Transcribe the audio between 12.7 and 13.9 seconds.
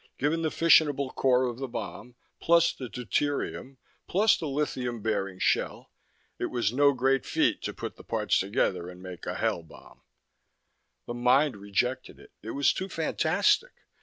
too fantastic.